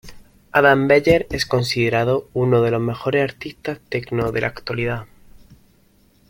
[0.51, 5.05] Adam Beyer es considerado uno de los mejores artistas techno de la actualidad.